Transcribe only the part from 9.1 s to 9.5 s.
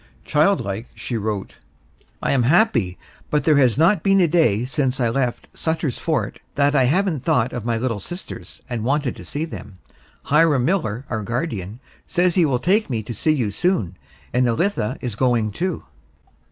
to see